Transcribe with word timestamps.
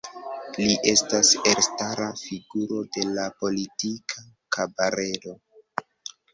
Li 0.61 0.69
estas 0.91 1.29
elstara 1.51 2.07
figuro 2.23 2.81
de 2.97 3.05
la 3.19 3.29
politika 3.45 4.27
kabaredo. 4.59 5.39